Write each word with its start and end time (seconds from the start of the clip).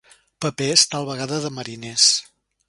Papers, 0.45 0.85
tal 0.95 1.05
vegada 1.09 1.39
de 1.45 1.53
mariners. 1.59 2.09